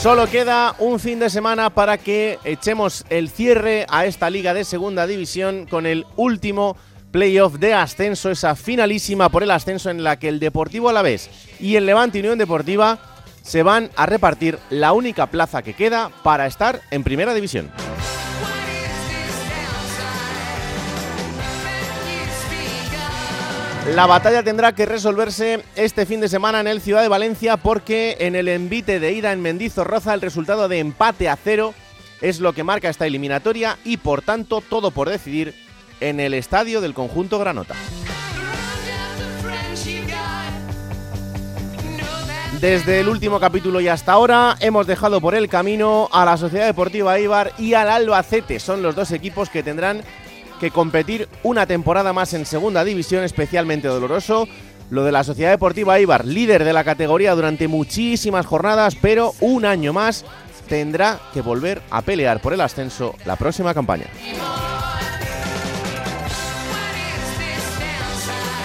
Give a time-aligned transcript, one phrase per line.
[0.00, 4.62] Solo queda un fin de semana para que echemos el cierre a esta liga de
[4.62, 6.76] Segunda División con el último
[7.10, 11.28] playoff de ascenso, esa finalísima por el ascenso en la que el Deportivo Alavés
[11.58, 13.00] y el Levante Unión Deportiva
[13.42, 17.68] se van a repartir la única plaza que queda para estar en Primera División.
[23.94, 28.16] La batalla tendrá que resolverse este fin de semana en el Ciudad de Valencia porque
[28.20, 31.74] en el envite de ida en Mendizorroza el resultado de empate a cero
[32.20, 35.54] es lo que marca esta eliminatoria y por tanto todo por decidir
[36.00, 37.74] en el estadio del conjunto Granota.
[42.60, 46.66] Desde el último capítulo y hasta ahora hemos dejado por el camino a la Sociedad
[46.66, 48.58] Deportiva Ibar y al Albacete.
[48.58, 50.02] Son los dos equipos que tendrán
[50.58, 54.48] que competir una temporada más en segunda división, especialmente doloroso.
[54.90, 59.64] Lo de la Sociedad Deportiva Ibar, líder de la categoría durante muchísimas jornadas, pero un
[59.64, 60.24] año más
[60.68, 64.06] tendrá que volver a pelear por el ascenso la próxima campaña.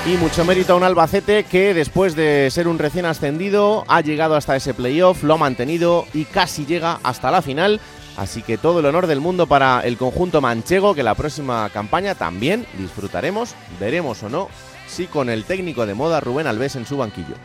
[0.06, 4.36] Y mucho mérito a un Albacete que después de ser un recién ascendido ha llegado
[4.36, 7.80] hasta ese playoff, lo ha mantenido y casi llega hasta la final.
[8.18, 12.16] Así que todo el honor del mundo para el conjunto manchego, que la próxima campaña
[12.16, 14.50] también disfrutaremos, veremos o no,
[14.88, 17.36] si con el técnico de moda Rubén Alves en su banquillo.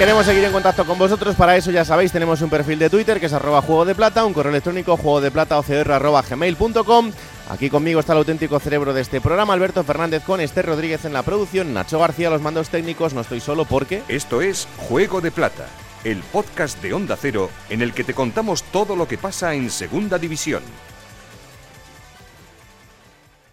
[0.00, 3.20] Queremos seguir en contacto con vosotros, para eso ya sabéis, tenemos un perfil de Twitter
[3.20, 7.12] que es arroba juego de plata, un correo electrónico juego de plata gmail.com.
[7.50, 11.12] Aquí conmigo está el auténtico cerebro de este programa, Alberto Fernández con Esther Rodríguez en
[11.12, 14.02] la producción, Nacho García los mandos técnicos, no estoy solo porque...
[14.08, 15.66] Esto es Juego de Plata,
[16.04, 19.70] el podcast de Onda Cero en el que te contamos todo lo que pasa en
[19.70, 20.62] Segunda División.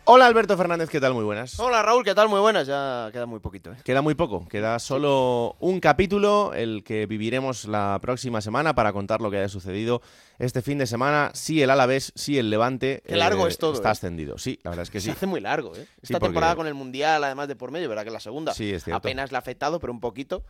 [0.09, 1.13] Hola Alberto Fernández, ¿qué tal?
[1.13, 1.59] Muy buenas.
[1.59, 2.29] Hola Raúl, ¿qué tal?
[2.29, 2.65] Muy buenas.
[2.65, 3.73] Ya queda muy poquito.
[3.73, 3.77] ¿eh?
[3.83, 9.19] Queda muy poco, queda solo un capítulo, el que viviremos la próxima semana para contar
[9.19, 10.01] lo que haya sucedido
[10.39, 11.31] este fin de semana.
[11.33, 13.03] Sí, el Alavés, sí, el Levante.
[13.05, 13.91] Qué largo es todo, Está ¿eh?
[13.91, 15.07] ascendido, sí, la verdad es que sí.
[15.07, 15.79] Se hace muy largo, ¿eh?
[15.85, 18.05] Sí, Esta porque- temporada con el Mundial, además de por medio, ¿verdad?
[18.05, 18.95] Que la segunda Sí, es cierto.
[18.99, 20.41] apenas le ha afectado, pero un poquito.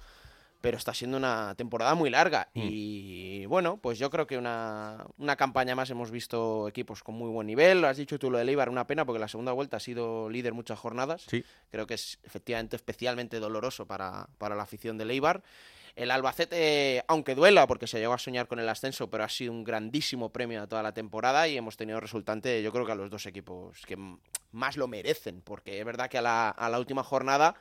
[0.61, 2.49] Pero está siendo una temporada muy larga.
[2.53, 2.61] Mm.
[2.63, 7.29] Y bueno, pues yo creo que una, una campaña más hemos visto equipos con muy
[7.29, 7.81] buen nivel.
[7.81, 10.29] Lo has dicho tú lo de Leibar, una pena porque la segunda vuelta ha sido
[10.29, 11.25] líder muchas jornadas.
[11.29, 11.43] Sí.
[11.69, 15.43] Creo que es efectivamente especialmente doloroso para, para la afición de Leibar.
[15.97, 19.51] El Albacete, aunque duela, porque se llegó a soñar con el ascenso, pero ha sido
[19.51, 22.95] un grandísimo premio a toda la temporada y hemos tenido resultante, yo creo que a
[22.95, 23.97] los dos equipos que
[24.51, 27.55] más lo merecen, porque es verdad que a la, a la última jornada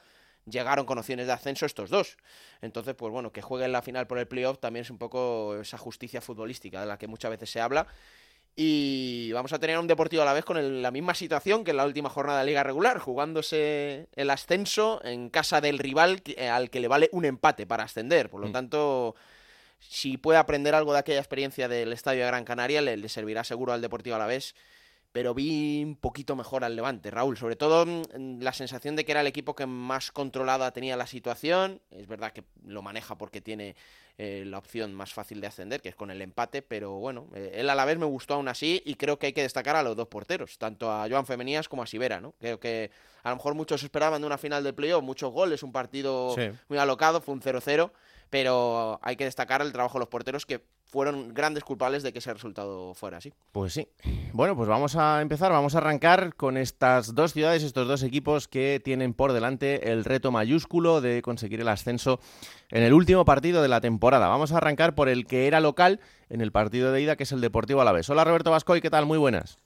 [0.48, 2.16] llegaron con opciones de ascenso estos dos.
[2.62, 5.78] Entonces, pues bueno, que jueguen la final por el playoff también es un poco esa
[5.78, 7.86] justicia futbolística de la que muchas veces se habla.
[8.58, 11.72] Y vamos a tener un Deportivo a la vez con el- la misma situación que
[11.72, 16.48] en la última jornada de Liga Regular, jugándose el ascenso en casa del rival eh,
[16.48, 18.30] al que le vale un empate para ascender.
[18.30, 18.52] Por lo Mm.
[18.52, 19.14] tanto,
[19.78, 23.44] si puede aprender algo de aquella experiencia del Estadio de Gran Canaria, le, le servirá
[23.44, 24.54] seguro al Deportivo a la vez.
[25.16, 27.38] Pero vi un poquito mejor al Levante, Raúl.
[27.38, 31.06] Sobre todo mm, la sensación de que era el equipo que más controlada tenía la
[31.06, 31.80] situación.
[31.90, 33.76] Es verdad que lo maneja porque tiene
[34.18, 37.52] eh, la opción más fácil de ascender, que es con el empate, pero bueno, eh,
[37.54, 39.82] él a la vez me gustó aún así y creo que hay que destacar a
[39.82, 42.32] los dos porteros, tanto a Joan Femenías como a Sivera, ¿no?
[42.38, 42.90] Creo que
[43.22, 46.50] a lo mejor muchos esperaban de una final del playoff, muchos goles, un partido Sí.
[46.68, 47.90] muy alocado, fue un 0-0,
[48.30, 52.20] pero hay que destacar el trabajo de los porteros que fueron grandes culpables de que
[52.20, 53.32] ese resultado fuera así.
[53.52, 53.88] Pues sí.
[54.32, 58.46] Bueno, pues vamos a empezar, vamos a arrancar con estas dos ciudades, estos dos equipos
[58.48, 62.20] que tienen por delante el reto mayúsculo de conseguir el ascenso
[62.70, 64.28] en el último partido de la temporada.
[64.28, 67.32] Vamos a arrancar por el que era local en el partido de ida, que es
[67.32, 68.08] el Deportivo Alavés.
[68.08, 69.06] Hola Roberto Vascoy, ¿qué tal?
[69.06, 69.58] Muy buenas.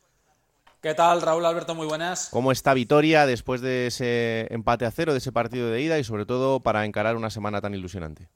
[0.81, 1.75] ¿Qué tal, Raúl Alberto?
[1.75, 2.31] Muy buenas.
[2.31, 6.05] ¿Cómo está Vitoria después de ese empate a cero, de ese partido de ida y
[6.05, 8.31] sobre todo para encarar una semana tan ilusionante?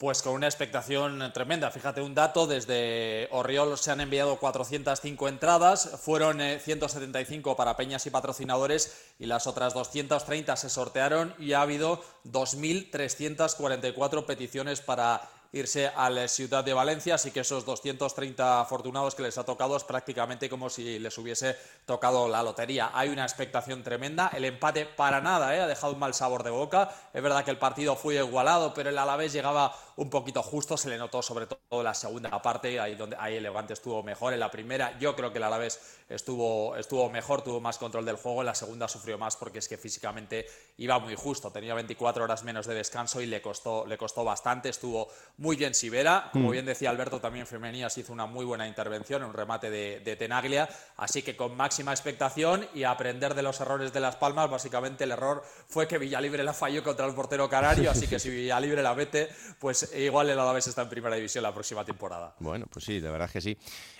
[0.00, 1.70] Pues con una expectación tremenda.
[1.70, 8.06] Fíjate un dato, desde Orriol se han enviado 405 entradas, fueron eh, 175 para peñas
[8.06, 15.20] y patrocinadores y las otras 230 se sortearon y ha habido 2.344 peticiones para
[15.52, 19.76] irse a la ciudad de Valencia, así que esos 230 afortunados que les ha tocado
[19.76, 21.56] es prácticamente como si les hubiese
[21.86, 22.90] tocado la lotería.
[22.94, 25.60] Hay una expectación tremenda, el empate para nada, ¿eh?
[25.60, 26.90] ha dejado un mal sabor de boca.
[27.12, 30.88] Es verdad que el partido fue igualado, pero el Alavés llegaba un poquito justo, se
[30.88, 34.32] le notó sobre todo la segunda parte, ahí donde ahí el Levante estuvo mejor.
[34.32, 38.16] En la primera, yo creo que el Alavés estuvo, estuvo mejor, tuvo más control del
[38.16, 38.40] juego.
[38.40, 40.46] En la segunda sufrió más porque es que físicamente
[40.78, 41.50] iba muy justo.
[41.50, 44.70] Tenía 24 horas menos de descanso y le costó, le costó bastante.
[44.70, 46.30] Estuvo muy bien Sivera.
[46.32, 46.52] Como mm.
[46.52, 50.66] bien decía Alberto, también Femenías hizo una muy buena intervención, un remate de, de Tenaglia.
[50.96, 55.10] Así que con máxima expectación y aprender de los errores de Las Palmas, básicamente el
[55.10, 57.90] error fue que Villalibre la falló contra el portero canario.
[57.90, 61.52] así que si Villalibre la mete, pues igual el Alavés está en primera división la
[61.52, 62.34] próxima temporada.
[62.38, 63.56] Bueno, pues sí, de verdad que sí.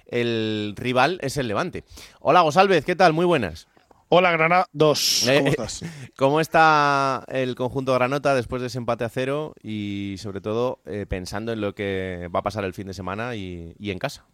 [0.07, 1.85] El rival es el Levante.
[2.21, 3.13] Hola, Gosalvez, ¿qué tal?
[3.13, 3.69] Muy buenas.
[4.13, 5.23] Hola, Granada 2.
[5.25, 5.85] ¿Cómo eh, estás?
[6.17, 11.07] ¿Cómo está el conjunto Granota después de ese empate a cero y, sobre todo, eh,
[11.09, 14.27] pensando en lo que va a pasar el fin de semana y, en casa?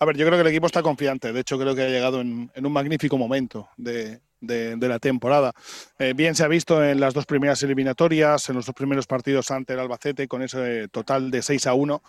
[0.00, 1.32] A ver, yo creo que el equipo está confiante.
[1.32, 5.52] De hecho, creo que ha llegado en, un magnífico momento de, la temporada.
[5.98, 9.50] Eh, bien se ha visto en las dos primeras eliminatorias, en los dos primeros partidos
[9.50, 12.02] ante el Albacete, con ese total de 6 a 1.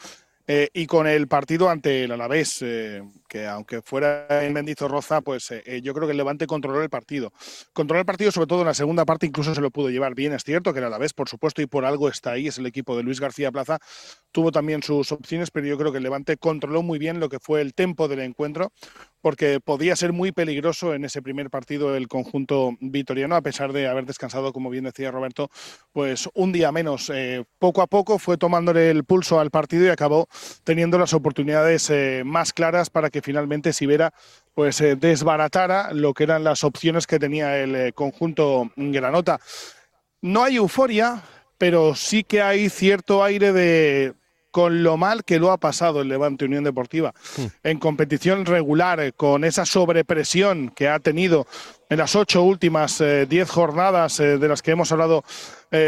[0.73, 2.63] y con el partido ante el Alavés,
[3.29, 6.89] que aunque fuera en Mendizorroza, pues eh, eh, yo creo que el Levante controló el
[6.89, 7.31] partido.
[7.71, 10.33] Controló el partido sobre todo en la segunda parte, incluso se lo pudo llevar bien,
[10.33, 12.65] es cierto que era la vez, por supuesto, y por algo está ahí, es el
[12.65, 13.79] equipo de Luis García Plaza,
[14.31, 17.39] tuvo también sus opciones, pero yo creo que el Levante controló muy bien lo que
[17.39, 18.73] fue el tempo del encuentro,
[19.21, 23.87] porque podía ser muy peligroso en ese primer partido el conjunto vitoriano, a pesar de
[23.87, 25.49] haber descansado, como bien decía Roberto,
[25.91, 27.11] pues un día menos.
[27.13, 30.27] Eh, poco a poco fue tomándole el pulso al partido y acabó
[30.63, 31.91] teniendo las oportunidades
[32.23, 34.13] más claras para que finalmente Sibera
[34.59, 39.39] pues eh, desbaratara lo que eran las opciones que tenía el eh, conjunto Granota.
[40.21, 41.21] No hay euforia,
[41.57, 44.15] pero sí que hay cierto aire de
[44.51, 47.45] con lo mal que lo ha pasado el Levante Unión Deportiva hmm.
[47.63, 51.47] en competición regular, eh, con esa sobrepresión que ha tenido
[51.89, 55.23] en las ocho últimas diez jornadas de las que hemos hablado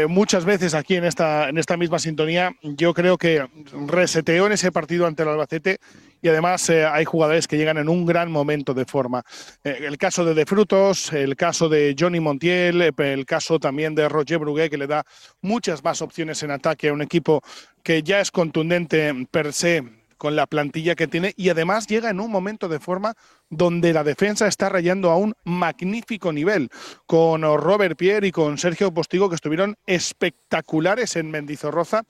[0.08, 3.46] muchas veces aquí en esta, en esta misma sintonía, yo creo que
[3.86, 5.78] reseteó en ese partido ante el Albacete
[6.22, 9.24] y además eh, hay jugadores que llegan en un gran momento de forma.
[9.64, 13.94] Eh, el caso de De Frutos, el caso de Johnny Montiel, eh, el caso también
[13.96, 15.04] de Roger Brugué, que le da
[15.40, 17.42] muchas más opciones en ataque a un equipo
[17.82, 19.82] que ya es contundente per se
[20.16, 23.14] con la plantilla que tiene y además llega en un momento de forma
[23.50, 26.70] donde la defensa está rayando a un magnífico nivel,
[27.06, 32.04] con Robert Pierre y con Sergio Postigo que estuvieron espectaculares en Mendizorroza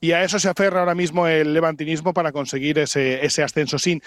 [0.00, 3.78] y a eso se aferra ahora mismo el levantinismo para conseguir ese, ese ascenso.
[3.78, 4.00] Sin,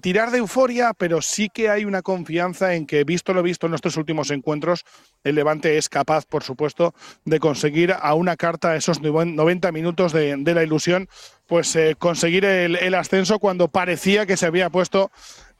[0.00, 3.70] tirar de euforia, pero sí que hay una confianza en que, visto lo visto en
[3.70, 4.84] nuestros últimos encuentros,
[5.24, 6.94] el Levante es capaz, por supuesto,
[7.24, 11.08] de conseguir a una carta esos 90 minutos de, la ilusión,
[11.46, 15.10] pues eh, conseguir el, ascenso cuando parecía que se había puesto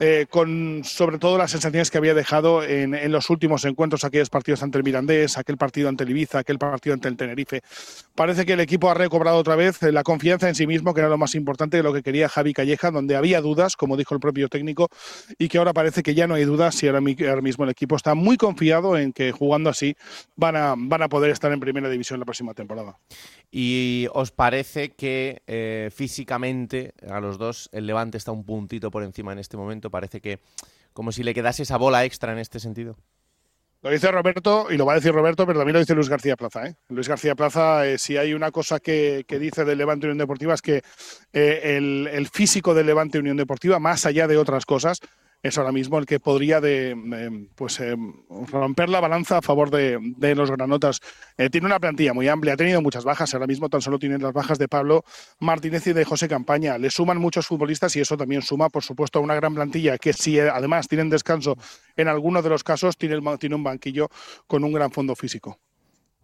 [0.00, 4.62] eh, con sobre todo las sensaciones que había dejado en, los últimos encuentros, aquellos partidos
[4.62, 7.62] ante el Mirandés, aquel partido ante el Ibiza, aquel partido ante el Tenerife.
[8.14, 11.08] Parece que el equipo ha recobrado otra vez la confianza en sí mismo, que era
[11.08, 14.20] lo más importante de lo que quería Javi Calleja, donde había dudas, como dijo el
[14.20, 14.88] propio técnico,
[15.38, 18.14] y que ahora parece que ya no hay dudas y ahora, mismo el equipo está
[18.14, 19.96] muy confiado en que jugando así
[20.36, 22.98] van a, van a poder estar en primera división la próxima temporada.
[23.50, 29.04] ¿Y os parece que eh, físicamente a los dos el Levante está un puntito por
[29.04, 29.90] encima en este momento?
[29.90, 30.40] Parece que
[30.92, 32.96] como si le quedase esa bola extra en este sentido.
[33.82, 36.36] Lo dice Roberto y lo va a decir Roberto, pero también lo dice Luis García
[36.36, 36.66] Plaza.
[36.66, 36.74] ¿eh?
[36.88, 40.62] Luis García Plaza, eh, si hay una cosa que, dice del Levante Unión Deportiva es
[40.62, 40.82] que
[41.34, 45.00] eh, el, el, físico del Levante Unión Deportiva, más allá de otras cosas,
[45.44, 47.94] es ahora mismo el que podría de, pues, eh,
[48.50, 51.00] romper la balanza a favor de, los granotas.
[51.36, 54.16] Eh, tiene una plantilla muy amplia, ha tenido muchas bajas, ahora mismo tan solo tiene
[54.16, 55.04] las bajas de Pablo
[55.40, 56.78] Martínez y de José Campaña.
[56.78, 60.14] Le suman muchos futbolistas y eso también suma, por supuesto, a una gran plantilla que
[60.14, 61.58] si eh, además tienen descanso
[61.94, 64.08] en algunos de los casos, tiene, tiene un banquillo
[64.46, 65.58] con un gran fondo físico.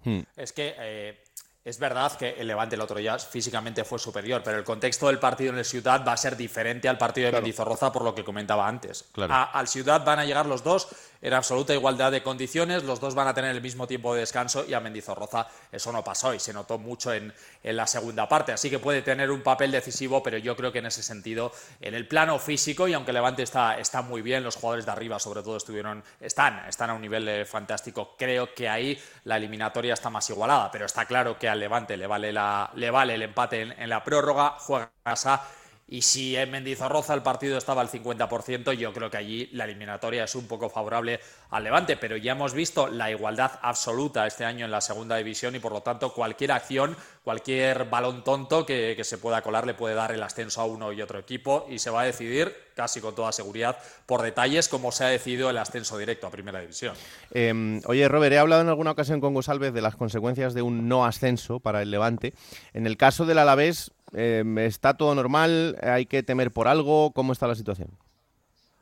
[0.03, 0.21] Hmm.
[0.35, 1.21] Es que
[1.65, 5.19] es verdad que el Levante el otro día físicamente fue superior, pero el contexto del
[5.19, 8.25] partido en el Ciudad va a ser diferente al partido de Mendizorroza por lo que
[8.25, 9.05] comentaba antes.
[9.29, 10.89] al Ciudad van a llegar los dos
[11.23, 14.65] en absoluta igualdad de condiciones, los dos van a tener el mismo tiempo de descanso
[14.67, 18.53] y a Mendizorroza eso no pasó y se notó mucho en, la segunda parte.
[18.53, 21.95] Así que puede tener un papel decisivo, pero yo creo que en ese sentido, en
[21.95, 25.43] el plano físico, y aunque Levante está, está muy bien, los jugadores de arriba sobre
[25.43, 30.11] todo estuvieron, están, están a un nivel eh, fantástico, creo que ahí la eliminatoria está
[30.11, 33.63] más igualada, pero está claro que al Levante le vale, la, le vale el empate
[33.63, 35.43] en, en la prórroga, juega a casa
[35.91, 40.23] Y si en Mendizorroza el partido estaba al 50%, yo creo que allí la eliminatoria
[40.23, 41.19] es un poco favorable
[41.51, 45.57] al Levante, pero ya hemos visto la igualdad absoluta este año en la segunda división
[45.57, 49.97] y por lo tanto cualquier acción, cualquier balón tonto que, se pueda colar le puede
[49.97, 53.15] dar el ascenso a uno y otro equipo y se va a decidir casi con
[53.15, 56.95] toda seguridad por detalles como se ha decidido el ascenso directo a primera división.
[57.33, 60.87] Em, oye, Robert, he hablado en alguna ocasión con Gosalvez de las consecuencias de un
[60.87, 62.33] no ascenso para el Levante.
[62.75, 65.79] En el caso del Alavés, Em, ¿Está todo normal?
[65.83, 67.13] ¿Hay que temer por algo?
[67.13, 67.91] ¿Cómo está la situación?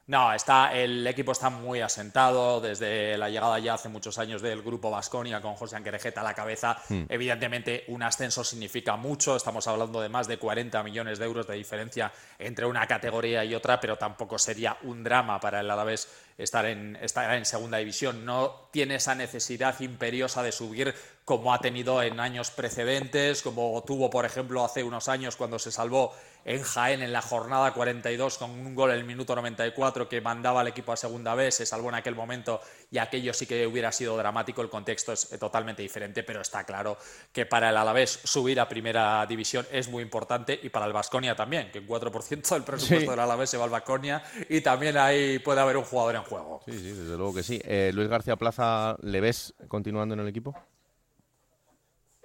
[0.09, 4.63] No, está, el equipo está muy asentado desde la llegada ya hace muchos años del
[4.63, 6.79] grupo Vasconia con José Anquerejeta a la cabeza.
[6.89, 7.03] Hmm.
[7.11, 9.37] Evidentemente, un ascenso significa mucho.
[9.37, 13.55] Estamos hablando de más de 40 millones de euros de diferencia entre una categoría y
[13.55, 16.09] otra, pero tampoco sería un drama para el Alavés
[16.39, 18.25] estar en, estar en segunda división.
[18.25, 20.95] No tiene esa necesidad imperiosa de subir
[21.29, 25.71] como ha tenido en años precedentes, como tuvo, por ejemplo, hace unos años cuando se
[25.71, 26.15] salvó
[26.47, 30.63] en Jaén en la jornada 42 con un gol en el minuto 94 que mandaba
[30.63, 33.93] al equipo a segunda vez, se salvó en aquel momento y aquello sí que hubiera
[33.93, 36.97] sido dramático, el contexto es totalmente diferente, pero está claro
[37.31, 41.37] que para el Alavés subir a primera división es muy importante y para el Vasconia
[41.37, 45.41] también, que un 4% del presupuesto del Alavés se va al Vasconia y también ahí
[45.41, 46.63] puede haber un jugador en juego.
[46.65, 47.61] Sí, sí, desde luego que sí.
[47.65, 50.55] Eh, Luis García Plaza, ¿le ves continuando en el equipo?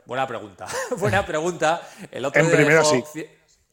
[0.06, 0.68] Buena pregunta.
[0.98, 1.82] Buena pregunta.
[2.12, 3.04] El otro en primera sí.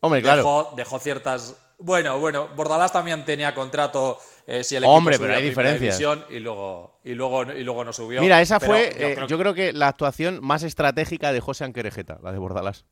[0.00, 0.72] Hombre, claro.
[0.76, 1.56] Dejó, ciertas.
[1.78, 6.00] Bueno, bueno, Bordalás también tenía contrato eh, si el equipo Hombre, pero hay diferencias.
[6.28, 8.20] Y luego, y, luego, y luego no subió.
[8.20, 9.26] Mira, esa fue, yo, eh, creo...
[9.26, 12.84] yo, creo que la actuación más estratégica de José Anquerejeta, la de Bordalás.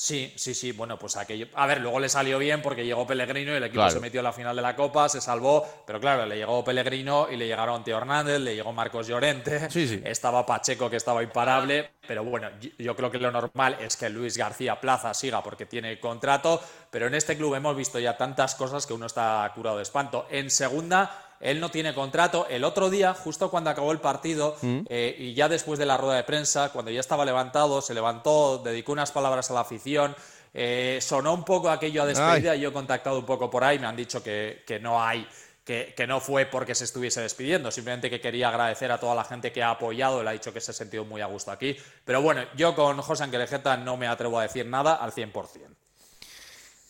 [0.00, 0.70] Sí, sí, sí.
[0.70, 1.48] Bueno, pues aquello.
[1.54, 4.24] A ver, luego le salió bien porque llegó Pellegrino y el equipo se metió en
[4.24, 5.66] la final de la Copa, se salvó.
[5.84, 9.68] Pero claro, le llegó Pellegrino y le llegaron Teo Hernández, le llegó Marcos Llorente.
[9.68, 10.00] Sí, sí.
[10.04, 11.90] Estaba Pacheco que estaba imparable.
[12.06, 15.98] Pero bueno, yo creo que lo normal es que Luis García Plaza siga porque tiene
[15.98, 16.62] contrato.
[16.92, 20.28] Pero en este club hemos visto ya tantas cosas que uno está curado de espanto.
[20.30, 22.46] En segunda él no tiene contrato.
[22.48, 24.80] El otro día, justo cuando acabó el partido, mm.
[24.88, 28.58] eh, y ya después de la rueda de prensa, cuando ya estaba levantado, se levantó,
[28.58, 30.14] dedicó unas palabras a la afición.
[30.54, 32.56] Eh, sonó un poco aquello a despedida.
[32.56, 35.26] Yo he contactado un poco por ahí, me han dicho que, no hay.
[35.64, 39.52] Que, no fue porque se estuviese despidiendo, simplemente que quería agradecer a toda la gente
[39.52, 41.76] que ha apoyado, él ha dicho que se ha sentido muy a gusto aquí.
[42.06, 45.68] Pero bueno, yo con José Angelejeta no me atrevo a decir nada al 100%.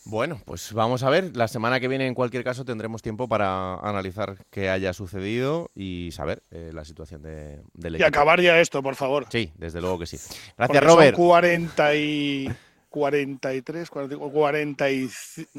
[0.09, 1.37] Bueno, pues vamos a ver.
[1.37, 6.11] La semana que viene, en cualquier caso, tendremos tiempo para analizar qué haya sucedido y
[6.13, 8.07] saber eh, la situación de, del equipo.
[8.07, 9.27] Y acabar ya esto, por favor.
[9.29, 10.19] Sí, desde luego que sí.
[10.57, 11.15] Gracias, Robert.
[11.15, 12.49] Son 40 y
[12.89, 15.09] 43, 40, y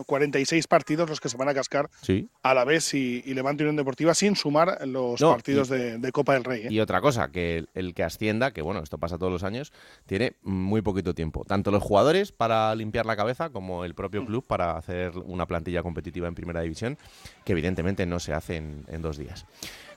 [0.06, 1.90] 46 partidos los que se van a cascar
[2.44, 6.64] a la vez y, Levante Unión Deportiva sin sumar los partidos de, Copa del Rey.
[6.64, 6.68] ¿eh?
[6.72, 9.72] Y otra cosa, que el, que ascienda, que bueno, esto pasa todos los años,
[10.06, 11.46] tiene muy poquito tiempo.
[11.46, 15.84] Tanto los jugadores para limpiar la cabeza como el propio club para hacer una plantilla
[15.84, 16.98] competitiva en primera división,
[17.46, 19.46] que evidentemente no se hace en, en dos días.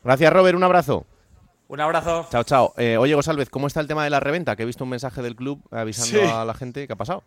[0.05, 0.57] Gracias, Robert.
[0.57, 1.07] Un abrazo.
[1.69, 2.27] Un abrazo.
[2.31, 2.75] Chao, chao.
[2.77, 4.57] Eh, oye, Gosalvez, ¿cómo está el tema de la reventa?
[4.57, 6.87] Que he visto un mensaje del club avisando a la gente.
[6.87, 7.25] ¿Qué ha pasado?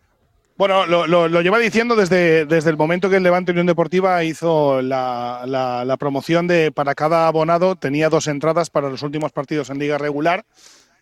[0.56, 5.96] Bueno, lo, lleva diciendo desde, desde el momento que el Levante Unión Deportiva hizo la,
[5.98, 10.46] promoción de para cada abonado tenía dos entradas para los últimos partidos en liga regular.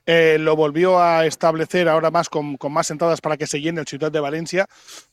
[0.07, 3.87] Eh, lo volvió a establecer ahora más con, más entradas para que se llene el
[3.87, 4.67] Ciudad de Valencia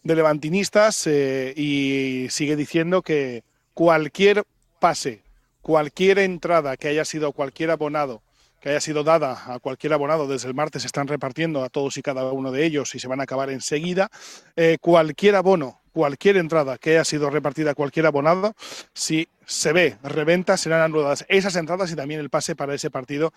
[0.03, 4.43] de levantinistas eh, y sigue diciendo que cualquier
[4.79, 5.21] pase
[5.61, 8.21] cualquier entrada que haya sido cualquier abonado,
[8.59, 11.97] que haya sido dada a cualquier abonado desde el martes, se están repartiendo a todos
[11.97, 14.09] y cada uno de ellos y se van a acabar enseguida.
[14.55, 18.53] Eh, cualquier abono, cualquier entrada que haya sido repartida a cualquier abonado,
[18.93, 23.33] si se ve reventa, serán anuladas esas entradas y también el pase para ese partido.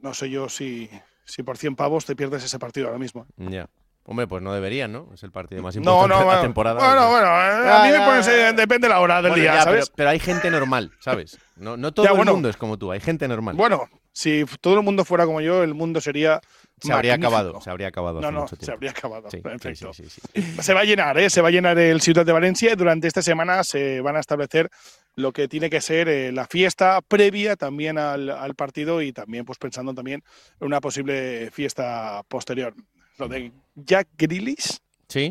[0.00, 0.88] No sé yo si,
[1.24, 3.26] si por 100 pavos te pierdes ese partido ahora mismo.
[3.36, 3.68] Ya.
[4.10, 5.10] Hombre, pues no deberían, ¿no?
[5.12, 6.80] Es el partido más importante de la temporada.
[6.80, 9.92] Bueno, bueno, eh, a mí me depende la hora del día, ¿sabes?
[9.94, 11.38] Pero, hay gente normal, ¿sabes?
[11.56, 13.54] No, no todo el mundo es como tú, hay gente normal.
[13.54, 16.40] Bueno, si todo el mundo fuera como yo, el mundo sería
[16.80, 18.22] se habría acabado, se habría acabado.
[18.22, 19.28] No, no, se habría acabado.
[19.28, 19.92] Perfecto.
[19.92, 21.28] se va a llenar, ¿eh?
[21.28, 24.20] Se va a llenar el Ciudad de Valencia y durante esta semana se van a
[24.20, 24.70] establecer
[25.16, 29.44] lo que tiene que ser eh, la fiesta previa también al, al, partido y también
[29.44, 30.22] pues pensando también
[30.60, 32.72] en una posible fiesta posterior
[33.18, 34.78] lo de Jack Grealish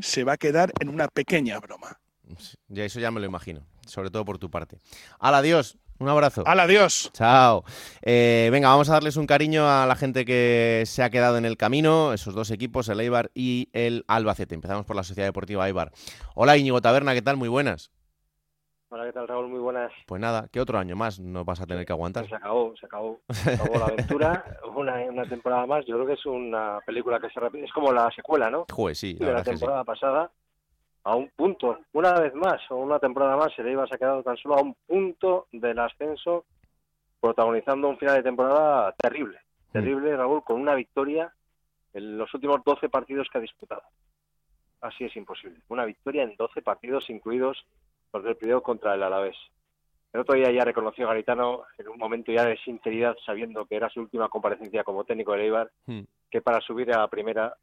[0.02, 2.00] se va a quedar en una pequeña broma.
[2.68, 4.78] Ya eso ya me lo imagino, sobre todo por tu parte.
[5.20, 5.78] Al adiós.
[6.00, 6.44] Un abrazo.
[6.46, 7.10] Al adiós.
[7.14, 7.64] Chao.
[8.04, 11.46] Eh, venga, vamos a darles un cariño a la gente que se ha quedado en
[11.46, 14.54] el camino, esos dos equipos, el Eibar y el Albacete.
[14.54, 15.92] Empezamos por la Sociedad Deportiva Eibar.
[16.36, 17.38] Hola Íñigo Taberna, ¿qué tal?
[17.38, 17.90] Muy buenas.
[18.90, 19.50] Hola, ¿qué tal, Raúl?
[19.50, 19.92] Muy buenas.
[20.06, 22.26] Pues nada, ¿qué otro año más no vas a tener que aguantar?
[22.26, 23.20] se acabó, se acabó.
[23.32, 25.86] Se acabó la aventura, una, una, temporada más.
[25.86, 28.66] Yo creo que es una película que se repite, es como la secuela, ¿no?
[28.72, 29.16] Joder, sí.
[29.16, 30.32] de la temporada pasada,
[31.04, 34.24] a un punto una vez más, o una temporada más, el Eibar se ha quedado
[34.24, 36.46] tan solo a un punto del ascenso,
[37.20, 39.40] protagonizando un final de temporada terrible,
[39.74, 41.34] terrible, Raúl, con una victoria
[41.94, 43.84] en los últimos 12 partidos que ha disputado.
[44.80, 45.60] Así es imposible.
[45.68, 47.66] Una victoria en 12 partidos, incluidos
[48.14, 49.38] los del periodo contra el Alavés.
[50.14, 53.90] El otro día ya reconoció Garitano, en un momento ya de sinceridad, sabiendo que era
[53.90, 56.02] su última comparecencia como técnico de Eibar, Hmm.
[56.32, 57.56] que para subir a la primera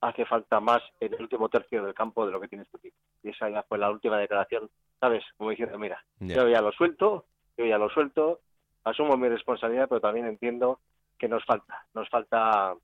[0.00, 2.96] hace falta más en el último tercio del campo de lo que tiene este equipo.
[3.22, 5.24] Y esa ya fue la última declaración, ¿sabes?
[5.36, 7.24] Como diciendo, mira, yo ya lo suelto,
[7.56, 8.40] yo ya lo suelto,
[8.84, 10.78] asumo mi responsabilidad, pero también entiendo
[11.18, 12.74] que nos falta, nos falta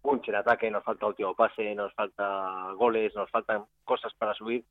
[0.00, 4.64] punch en ataque, nos falta último pase, nos falta goles, nos faltan cosas para subir,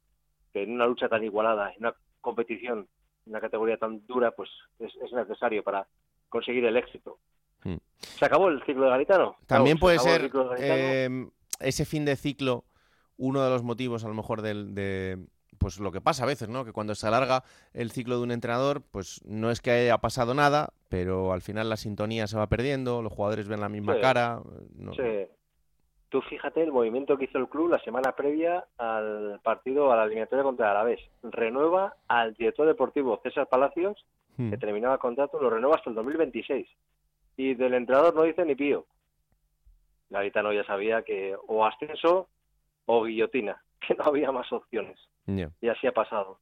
[0.57, 2.87] que en una lucha tan igualada, en una competición,
[3.25, 4.49] en una categoría tan dura, pues
[4.79, 5.87] es, es necesario para
[6.29, 7.19] conseguir el éxito.
[7.63, 7.75] Hmm.
[7.97, 9.35] ¿Se acabó el ciclo de Garitano?
[9.45, 11.27] También Raúl, ¿se puede ser eh,
[11.59, 12.65] ese fin de ciclo
[13.17, 15.25] uno de los motivos, a lo mejor, del, de
[15.57, 16.65] pues lo que pasa a veces, ¿no?
[16.65, 20.33] Que cuando se alarga el ciclo de un entrenador, pues no es que haya pasado
[20.35, 24.01] nada, pero al final la sintonía se va perdiendo, los jugadores ven la misma Sí.
[24.01, 24.39] cara.
[24.75, 25.27] no- Sí.
[26.09, 30.03] Tú fíjate el movimiento que hizo el club la semana previa al partido, a la
[30.05, 31.01] eliminatoria contra el Alavés.
[31.23, 34.05] Renueva al director deportivo César Palacios,
[34.37, 34.51] Hmm.
[34.51, 36.67] que terminaba el contrato, lo renueva hasta el 2026.
[37.37, 38.85] Y del entrenador no dice ni pío.
[40.09, 42.29] Garitano ya sabía que o ascenso
[42.85, 44.97] o guillotina, que no había más opciones.
[45.25, 46.39] Y así ha pasado.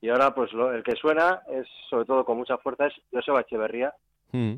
[0.00, 3.40] Y ahora, pues lo- el que suena es, sobre todo con mucha fuerza, es Joseba
[3.40, 3.92] Echeverría,
[4.32, 4.56] Hmm.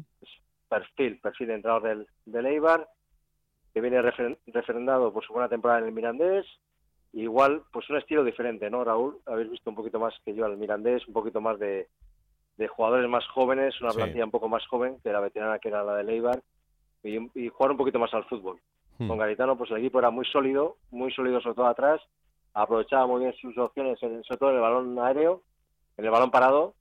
[0.68, 2.88] perfil, perfil de entrenador del, del Eibar,
[3.76, 6.46] que viene refren- refrendado por su buena temporada en el Mirandés.
[7.12, 9.18] Igual, pues un estilo diferente, ¿no, Raúl?
[9.26, 11.86] Habéis visto un poquito más que yo al Mirandés, un poquito más de,
[12.56, 13.98] de jugadores más jóvenes, una Sí.
[13.98, 16.40] plantilla un poco más joven que la veterana que era la del Eibar,
[17.02, 18.58] y, y jugar un poquito más al fútbol.
[18.96, 19.08] Hmm.
[19.08, 22.00] Con Garitano, pues el equipo era muy sólido, muy sólido sobre todo atrás,
[22.54, 25.42] aprovechaba muy bien sus opciones, en- sobre todo en el balón aéreo,
[25.98, 26.72] en el balón parado,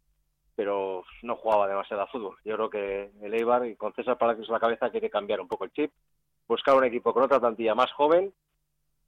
[0.55, 2.37] pero no jugaba demasiado a fútbol.
[2.45, 5.49] Yo creo que el Eibar, y con César Palacios a la cabeza, quiere cambiar un
[5.49, 5.91] poco el chip,
[6.47, 8.31] buscar un equipo con otra plantilla más joven,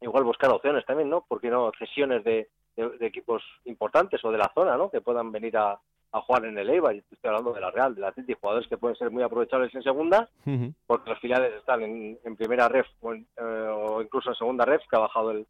[0.01, 1.25] igual buscar opciones también, ¿no?
[1.27, 4.89] Porque no cesiones de, de- de equipos importantes o de la zona, ¿no?
[4.89, 5.79] Que puedan venir a,
[6.11, 6.93] a jugar en el Eibar.
[6.95, 9.83] Yo estoy hablando de la Real, del Atlético, jugadores que pueden ser muy aprovechables en
[9.83, 10.29] segunda,
[10.87, 14.65] porque los filiales están en, en primera ref o, en- eh, o incluso en segunda
[14.65, 15.45] ref, que ha bajado el,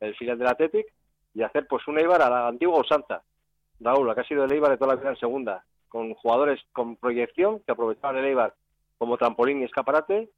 [0.00, 0.86] el filial del Athletic,
[1.34, 3.22] y hacer pues un Eibar a la antigua usanza.
[3.80, 6.60] Raúl, la que ha sido el Eibar de toda la vida en segunda, con jugadores
[6.72, 8.54] con proyección que aprovechaban el Eibar
[8.98, 10.28] como trampolín y escaparate,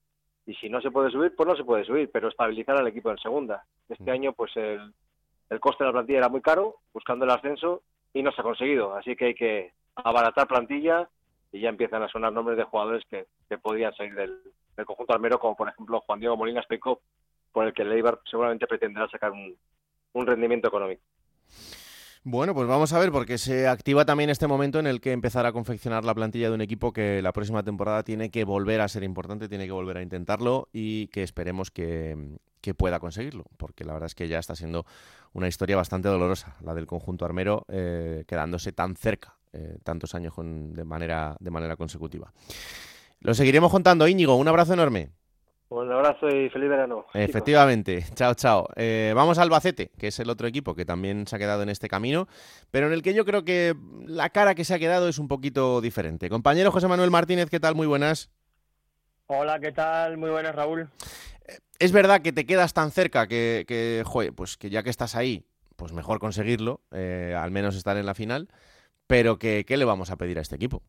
[0.47, 3.11] y si no se puede subir, pues no se puede subir, pero estabilizar al equipo
[3.11, 3.65] en segunda.
[3.89, 4.93] Este año, pues el,
[5.51, 8.45] el coste de la plantilla era muy caro, buscando el ascenso, y no se ha
[8.45, 11.09] conseguido, así que hay que abaratar plantilla
[11.53, 14.41] y ya empiezan a sonar nombres de jugadores que, que podrían salir del,
[14.77, 16.99] del conjunto armero, como por ejemplo Juan Diego Molina Stoikov,
[17.53, 19.57] por el que el Eibar seguramente pretenderá sacar un,
[20.13, 21.03] un rendimiento económico.
[22.27, 25.51] Bueno, pues vamos a ver, porque se activa también este momento en el que empezará
[25.51, 28.89] a confeccionar la plantilla de un equipo que la próxima temporada tiene que volver a
[28.89, 32.17] ser importante, tiene que volver a intentarlo y que esperemos que,
[32.63, 34.87] que pueda conseguirlo, porque la verdad es que ya está siendo
[35.35, 40.33] una historia bastante dolorosa, la del conjunto armero, eh, quedándose tan cerca eh, tantos años
[40.33, 42.33] con- de, manera, de manera consecutiva.
[43.21, 45.11] Lo seguiremos contando, Íñigo, un abrazo enorme.
[45.75, 47.07] Un abrazo y feliz verano.
[47.09, 47.29] chicos.
[47.29, 48.69] Efectivamente, chao, chao.
[48.77, 51.69] Eh, vamos a Albacete, que es el otro equipo que también se ha quedado en
[51.69, 52.29] este camino,
[52.71, 53.75] pero en el que yo creo que
[54.07, 56.31] la cara que se ha quedado es un poquito diferente.
[56.31, 57.75] Compañero José Manuel Martínez, ¿qué tal?
[57.75, 58.31] Muy buenas.
[59.27, 60.17] Hola, ¿qué tal?
[60.17, 60.89] Muy buenas, Raúl.
[61.81, 65.17] Es verdad que te quedas tan cerca que, que joder, pues que ya que estás
[65.17, 68.49] ahí, pues mejor conseguirlo, eh, al menos estar en la final,
[69.09, 70.85] pero que, ¿qué le vamos a pedir a este equipo?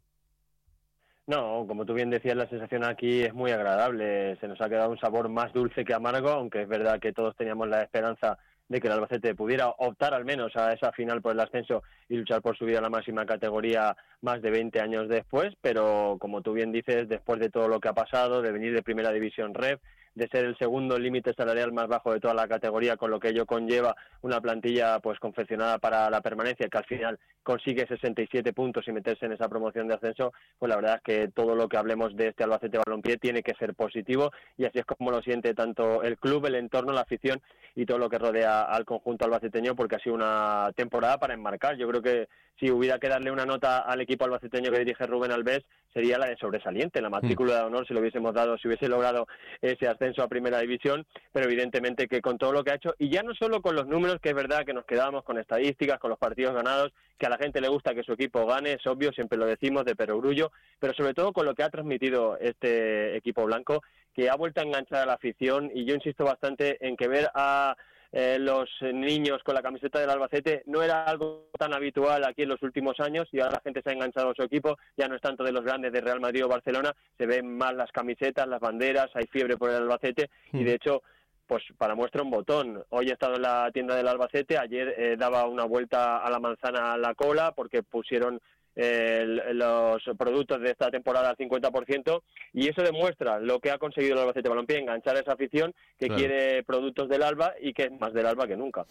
[1.27, 4.37] No, como tú bien decías, la sensación aquí es muy agradable.
[4.39, 7.35] Se nos ha quedado un sabor más dulce que amargo, aunque es verdad que todos
[7.35, 11.33] teníamos la esperanza de que el Albacete pudiera optar al menos a esa final por
[11.33, 15.53] el ascenso y luchar por subir a la máxima categoría más de 20 años después,
[15.61, 18.83] pero como tú bien dices, después de todo lo que ha pasado, de venir de
[18.83, 19.79] Primera División Rev,
[20.15, 23.29] de ser el segundo límite salarial más bajo de toda la categoría, con lo que
[23.29, 28.87] ello conlleva una plantilla pues confeccionada para la permanencia, que al final consigue 67 puntos
[28.87, 31.77] y meterse en esa promoción de ascenso, pues la verdad es que todo lo que
[31.77, 35.53] hablemos de este Albacete Balompié tiene que ser positivo y así es como lo siente
[35.53, 37.41] tanto el club, el entorno, la afición
[37.75, 41.75] y todo lo que rodea al conjunto albaceteño porque ha sido una temporada para enmarcar.
[41.75, 42.27] Yo creo que
[42.59, 46.27] si hubiera que darle una nota al equipo albaceteño que dirige Rubén Alves sería la
[46.27, 49.27] de sobresaliente, la matrícula de honor si lo hubiésemos dado, si hubiese logrado
[49.61, 53.09] ese ascenso a primera división, pero evidentemente que con todo lo que ha hecho y
[53.09, 56.09] ya no solo con los números, que es verdad que nos quedamos con estadísticas, con
[56.09, 59.11] los partidos ganados, que a la gente le gusta que su equipo gane, es obvio,
[59.11, 63.45] siempre lo decimos de perogrullo, pero sobre todo con lo que ha transmitido este equipo
[63.45, 63.81] blanco,
[64.13, 67.29] que ha vuelto a enganchar a la afición y yo insisto bastante en que ver
[67.33, 67.75] a
[68.17, 72.49] eh, los niños con la camiseta del Albacete no era algo tan habitual aquí en
[72.49, 75.15] los últimos años y ahora la gente se ha enganchado a su equipo, ya no
[75.15, 78.47] es tanto de los grandes de Real Madrid o Barcelona, se ven más las camisetas,
[78.47, 81.03] las banderas, hay fiebre por el Albacete y de hecho
[81.45, 82.85] pues para muestra un botón.
[82.89, 86.39] Hoy he estado en la tienda del Albacete, ayer eh, daba una vuelta a la
[86.39, 88.39] manzana a la cola porque pusieron
[88.75, 92.21] los productos de esta temporada al 50%
[92.53, 96.09] y eso demuestra lo que ha conseguido el Albacete Balompié, enganchar a esa afición que
[96.09, 98.85] quiere productos del Alba y que es más del Alba que nunca.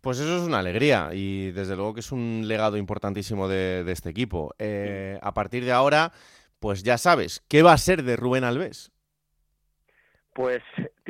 [0.00, 4.08] Pues eso es una alegría y desde luego que es un legado importantísimo de, este
[4.08, 4.54] equipo.
[4.58, 6.12] Eh, a partir de ahora,
[6.58, 8.92] pues ya sabes, ¿qué va a ser de Rubén Alves?
[10.32, 10.60] Pues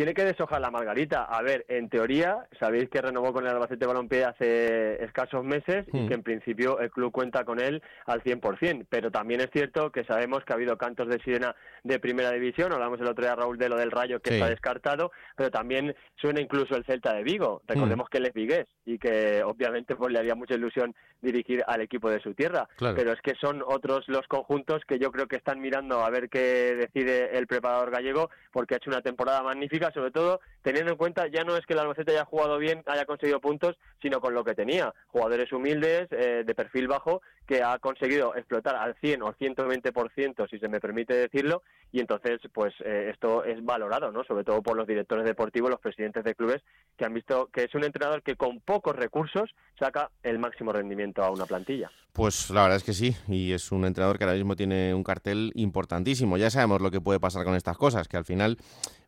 [0.00, 1.24] tiene que deshojar la margarita.
[1.24, 5.98] A ver, en teoría, sabéis que renovó con el Albacete Balompié hace escasos meses y
[5.98, 6.08] hmm.
[6.08, 8.86] que en principio el club cuenta con él al 100%.
[8.88, 11.54] Pero también es cierto que sabemos que ha habido cantos de sirena
[11.84, 12.72] de primera división.
[12.72, 16.40] Hablamos el otro día, Raúl, de lo del Rayo que está descartado, pero también suena
[16.40, 17.60] incluso el Celta de Vigo.
[17.66, 18.10] Recordemos hmm.
[18.10, 22.08] que él es vigués y que obviamente pues, le haría mucha ilusión dirigir al equipo
[22.08, 22.66] de su tierra.
[22.78, 26.30] Pero es que son otros los conjuntos que yo creo que están mirando a ver
[26.30, 30.98] qué decide el preparador gallego porque ha hecho una temporada magnífica sobre todo teniendo en
[30.98, 34.34] cuenta ya no es que el Albacete haya jugado bien, haya conseguido puntos, sino con
[34.34, 34.92] lo que tenía.
[35.08, 40.58] Jugadores humildes, eh, de perfil bajo, que ha conseguido explotar al 100 o 120%, si
[40.58, 44.22] se me permite decirlo, y entonces, pues eh, esto es valorado, ¿no?
[44.24, 46.62] Sobre todo por los directores deportivos, los presidentes de clubes,
[46.96, 51.24] que han visto que es un entrenador que con pocos recursos saca el máximo rendimiento
[51.24, 51.90] a una plantilla.
[52.12, 55.04] Pues la verdad es que sí, y es un entrenador que ahora mismo tiene un
[55.04, 56.36] cartel importantísimo.
[56.36, 58.58] Ya sabemos lo que puede pasar con estas cosas, que al final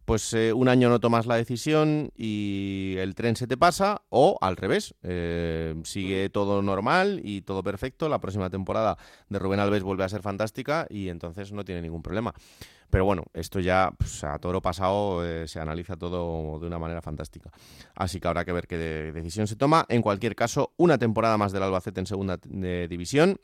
[0.04, 4.38] pues eh, un año no tomas la decisión y el tren se te pasa, o
[4.40, 8.96] al revés, eh, sigue todo normal y todo perfecto, la próxima temporada
[9.28, 12.34] de Rubén Alves vuelve a ser fantástica y entonces no tiene ningún problema.
[12.90, 16.78] Pero bueno, esto ya pues, a todo lo pasado eh, se analiza todo de una
[16.78, 17.50] manera fantástica.
[17.94, 19.86] Así que habrá que ver qué decisión se toma.
[19.88, 23.40] En cualquier caso, una temporada más del Albacete en segunda división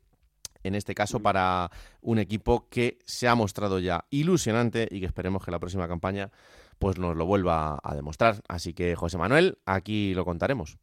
[0.62, 5.44] en este caso para un equipo que se ha mostrado ya ilusionante y que esperemos
[5.44, 6.30] que la próxima campaña
[6.78, 8.36] pues nos lo vuelva a demostrar.
[8.48, 10.78] Así que José Manuel, aquí lo contaremos.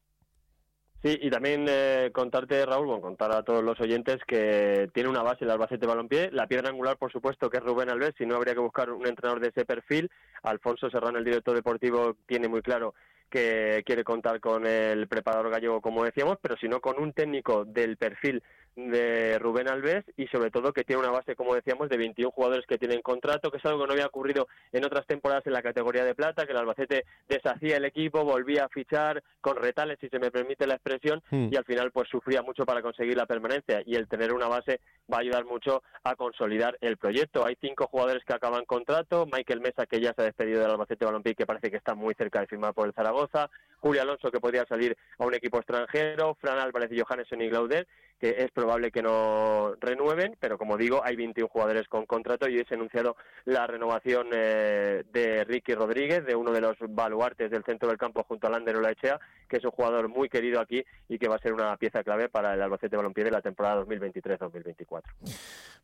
[1.05, 5.21] Sí, y también eh, contarte, Raúl, bueno, contar a todos los oyentes que tiene una
[5.21, 8.35] base el Albacete Balompié, la piedra angular, por supuesto, que es Rubén Alves, si no
[8.35, 10.09] habría que buscar un entrenador de ese perfil.
[10.41, 12.95] Alfonso Serrano, el director deportivo, tiene muy claro
[13.29, 17.65] que quiere contar con el preparador gallego, como decíamos, pero si no con un técnico
[17.65, 18.41] del perfil
[18.75, 22.65] de Rubén Alves y sobre todo que tiene una base, como decíamos, de 21 jugadores
[22.65, 25.61] que tienen contrato, que es algo que no había ocurrido en otras temporadas en la
[25.61, 30.09] categoría de plata, que el Albacete deshacía el equipo, volvía a fichar con retales, si
[30.09, 31.49] se me permite la expresión, hmm.
[31.51, 34.81] y al final pues sufría mucho para conseguir la permanencia y el tener una base
[35.11, 37.45] va a ayudar mucho a consolidar el proyecto.
[37.45, 41.05] Hay cinco jugadores que acaban contrato, Michael Mesa que ya se ha despedido del Albacete
[41.05, 44.39] Balompié que parece que está muy cerca de firmar por el Zaragoza, Julio Alonso que
[44.39, 47.87] podría salir a un equipo extranjero, Fran Álvarez y Johannes y Glauder
[48.19, 52.57] que es probable que no renueven, pero como digo, hay 21 jugadores con contrato y
[52.57, 57.89] es anunciado la renovación eh, de Ricky Rodríguez, de uno de los baluartes del centro
[57.89, 61.27] del campo junto a Lander Olaechea, que es un jugador muy querido aquí y que
[61.27, 65.03] va a ser una pieza clave para el Albacete Balompié de la temporada 2023-2024.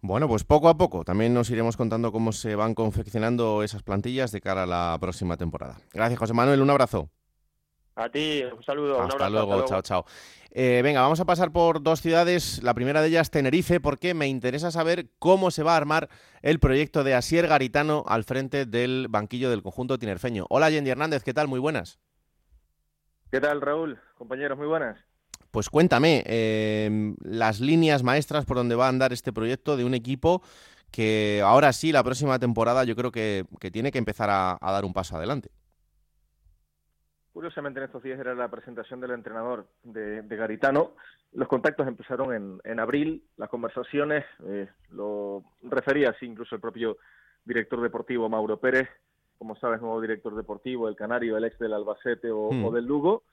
[0.01, 4.31] Bueno, pues poco a poco también nos iremos contando cómo se van confeccionando esas plantillas
[4.31, 5.77] de cara a la próxima temporada.
[5.93, 7.11] Gracias, José Manuel, un abrazo.
[7.95, 9.01] A ti, un saludo.
[9.01, 10.05] Hasta, luego, chao, chao.
[10.53, 12.61] Eh, venga, vamos a pasar por dos ciudades.
[12.63, 16.09] La primera de ellas, Tenerife, porque me interesa saber cómo se va a armar
[16.41, 20.45] el proyecto de Asier Garitano al frente del banquillo del conjunto tinerfeño.
[20.49, 21.47] Hola, Yendi Hernández, ¿qué tal?
[21.47, 21.99] Muy buenas.
[23.29, 23.99] ¿Qué tal, Raúl?
[24.17, 24.97] Compañeros, muy buenas.
[25.51, 29.93] Pues cuéntame em, las líneas maestras por donde va a andar este proyecto de un
[29.93, 30.41] equipo
[30.91, 34.93] que ahora sí, la próxima temporada, yo creo que, tiene que empezar a dar un
[34.93, 35.49] paso adelante.
[37.33, 40.91] Curiosamente en estos días era la presentación del entrenador de, Garitano.
[41.31, 46.97] Los contactos empezaron en, abril, las conversaciones, eh, lo refería así incluso el propio
[47.45, 48.89] director deportivo Mauro Pérez,
[49.37, 52.73] como sabes, nuevo director deportivo del Canario, el ex del Albacete o, hmm.
[52.73, 53.23] del Lugo.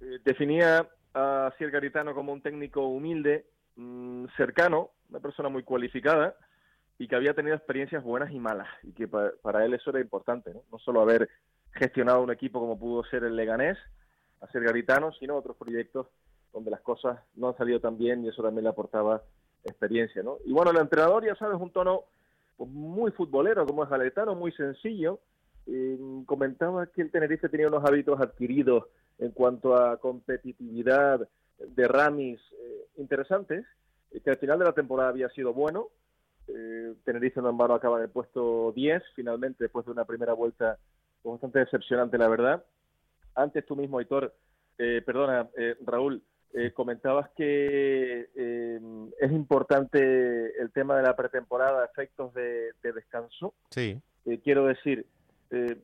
[0.00, 6.36] Eh, definía a Cier Garitano como un técnico humilde, mm, cercano, una persona muy cualificada
[6.98, 10.54] y que había tenido experiencias buenas y malas y que para, él eso era importante,
[10.54, 10.62] ¿no?
[10.70, 11.28] no solo haber
[11.72, 13.78] gestionado un equipo como pudo ser el Leganés,
[14.40, 16.06] a ser Garitano, sino otros proyectos
[16.52, 19.22] donde las cosas no han salido tan bien y eso también le aportaba
[19.64, 20.38] experiencia, ¿no?
[20.44, 22.04] Y bueno, el entrenador, ya sabes, un tono
[22.56, 25.20] pues, muy futbolero, como es Garitano, muy sencillo.
[26.26, 28.84] comentaba que el Tenerife tenía unos hábitos adquiridos
[29.18, 31.28] en cuanto a competitividad
[31.58, 33.66] de Ramis eh, interesantes,
[34.24, 35.88] que al final de la temporada había sido bueno.
[36.48, 40.78] Eh, Tenerife, no embargo, acaba en el puesto 10, finalmente, después de una primera vuelta
[41.22, 42.64] bastante decepcionante, la verdad.
[43.34, 44.34] Antes tú mismo, Aitor,
[44.82, 46.22] Eh, perdona, eh, Raúl,
[46.54, 48.30] eh, comentabas que
[49.20, 49.98] es importante
[50.58, 53.52] el tema de la pretemporada, efectos de, descanso.
[53.68, 54.00] Sí.
[54.42, 55.04] quiero decir,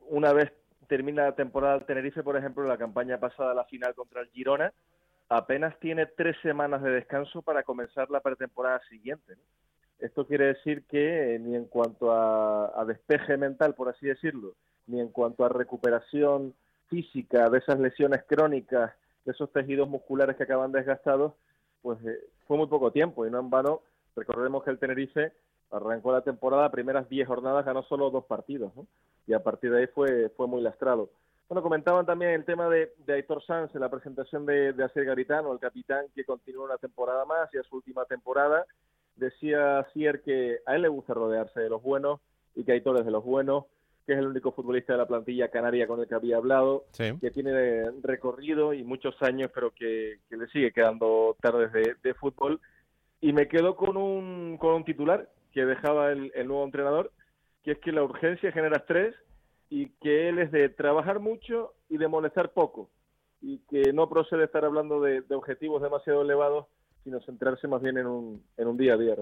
[0.09, 0.51] una vez
[0.89, 4.73] termina la temporada del Tenerife, por ejemplo, la campaña pasada, la final contra el Girona,
[5.29, 9.35] apenas tiene tres semanas de descanso para comenzar la pretemporada siguiente.
[9.99, 14.55] Esto quiere decir que ni en cuanto a, despeje mental, por así decirlo,
[14.87, 16.55] ni en cuanto a recuperación
[16.89, 18.93] física de esas lesiones crónicas,
[19.25, 21.33] de esos tejidos musculares que acaban desgastados,
[21.83, 23.81] pues eh, fue muy poco tiempo y no en vano.
[24.15, 25.33] Recordemos que el Tenerife
[25.71, 28.73] arrancó la temporada, primeras 10 jornadas ganó solo dos partidos,
[29.27, 31.11] y a partir de ahí fue, fue muy lastrado.
[31.49, 35.61] Bueno, comentaban también el tema de, Aitor Sanz en la presentación de, de Garitano, el
[35.61, 38.65] capitán que continúa una temporada más, y a su última temporada.
[39.15, 42.21] Decía Cier que a él le gusta rodearse de los buenos
[42.55, 43.65] y que Aitor es de los buenos,
[44.07, 47.31] que es el único futbolista de la plantilla canaria con el que había hablado, que
[47.33, 52.61] tiene recorrido y muchos años, pero que, le sigue quedando tardes de, fútbol.
[53.21, 57.11] Y me quedo con un, con un titular que dejaba el, el nuevo entrenador,
[57.65, 59.17] que es que la urgencia genera estrés
[59.71, 62.91] y que él es de trabajar mucho y de molestar poco.
[63.43, 66.67] Y que no procede estar hablando de, objetivos demasiado elevados,
[67.03, 69.17] sino centrarse más bien en un, en un día a día,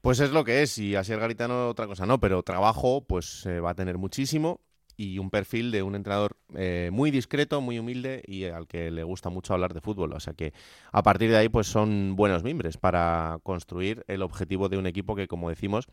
[0.00, 3.46] Pues es lo que es, y así el Garitano otra cosa no, pero trabajo pues
[3.46, 4.60] va a tener muchísimo
[4.96, 9.04] y un perfil de un entrenador eh, muy discreto, muy humilde y al que le
[9.04, 10.12] gusta mucho hablar de fútbol.
[10.14, 10.52] O sea que
[10.90, 15.14] a partir de ahí pues son buenos mimbres para construir el objetivo de un equipo
[15.14, 15.86] que, como decimos,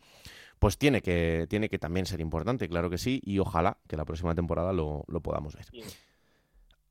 [0.58, 4.04] pues tiene que, tiene que también ser importante, claro que sí, y ojalá que la
[4.04, 5.66] próxima temporada lo, podamos ver.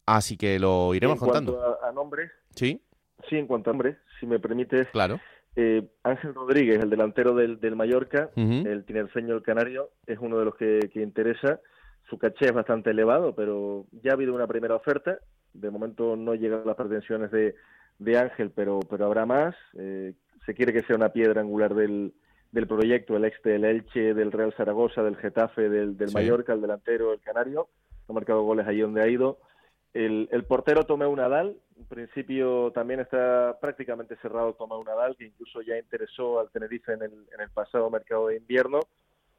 [0.06, 1.60] Así que lo iremos contando.
[1.82, 2.32] A, a, nombres.
[2.56, 2.82] Sí.
[3.30, 4.88] Sí, en cuanto a nombres, si me permites.
[4.90, 5.20] Claro.
[5.56, 10.46] Eh, Ángel Rodríguez, el delantero del, del Mallorca, el tinerfeño el canario, es uno de
[10.46, 11.60] los que, interesa.
[12.10, 15.20] Su caché es bastante elevado, pero ya ha habido una primera oferta.
[15.54, 17.56] De momento no llegan las pretensiones de,
[18.00, 19.56] de Ángel, pero, pero habrá más.
[19.78, 20.14] Eh,
[20.46, 22.14] se quiere que sea una piedra angular del,
[22.52, 26.62] del proyecto, el ex del Elche, del Real Zaragoza, del Getafe, del, del Mallorca, el
[26.62, 27.68] delantero, el Canario,
[28.08, 29.40] ha marcado goles allí donde ha ido.
[29.94, 35.62] El, el portero Tomeu Nadal, en principio también está prácticamente cerrado Tomeu Nadal, que incluso
[35.62, 38.80] ya interesó al Tenerife en el, en el pasado mercado de invierno.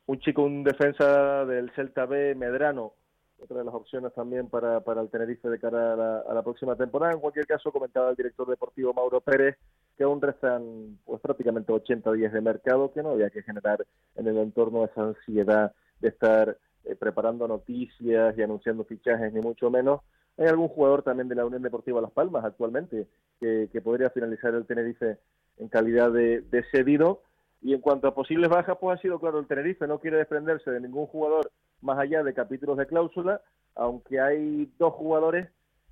[0.06, 2.92] Un chico, un defensa del Celta B, Medrano,
[3.38, 7.12] otra de las opciones también para, para el Tenerife de cara a la, próxima temporada.
[7.12, 9.56] En cualquier caso, comentaba el director deportivo Mauro Pérez
[9.96, 13.84] que aún restan pues prácticamente 80 días de mercado, que no había que generar
[14.16, 19.70] en el entorno esa ansiedad de estar eh, preparando noticias y anunciando fichajes, ni mucho
[19.70, 20.00] menos.
[20.36, 23.06] Hay algún jugador también de la Unión Deportiva Las Palmas actualmente
[23.40, 25.18] que, podría finalizar el Tenerife
[25.58, 27.22] en calidad de, de, cedido.
[27.62, 30.70] Y en cuanto a posibles bajas, pues ha sido claro, el Tenerife no quiere desprenderse
[30.70, 33.42] de ningún jugador más allá de capítulos de cláusula,
[33.74, 35.48] aunque hay dos jugadores,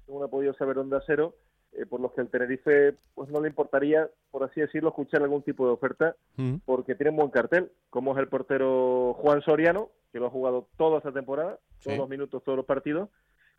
[0.06, 1.34] uno ha podido saber dónde cero,
[1.72, 5.42] eh, por los que el Tenerife pues no le importaría, por así decirlo, escuchar algún
[5.42, 6.56] tipo de oferta, mm.
[6.64, 10.68] porque tiene un buen cartel, como es el portero Juan Soriano, que lo ha jugado
[10.76, 13.08] toda esta temporada, todos los minutos, todos los partidos,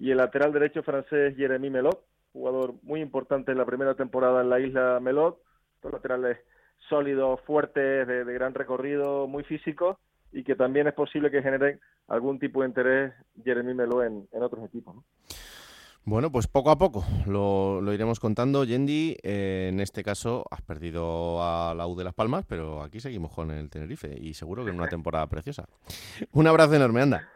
[0.03, 1.97] y el lateral derecho francés Jeremy Melot,
[2.33, 5.41] jugador muy importante en la primera temporada en la isla Melot,
[5.81, 6.39] dos laterales
[6.89, 9.95] sólidos, fuertes, de, gran recorrido, muy físicos,
[10.33, 13.13] y que también es posible que generen algún tipo de interés
[13.45, 14.93] Jeremy Melot en, en otros equipos.
[14.93, 15.05] ¿no?
[16.03, 18.65] Bueno, pues poco a poco lo, iremos contando.
[18.65, 22.99] Yendi, eh, en este caso has perdido a la U de Las Palmas, pero aquí
[22.99, 25.65] seguimos con el Tenerife y seguro que en una temporada preciosa.
[26.33, 27.29] Un abrazo enorme, anda.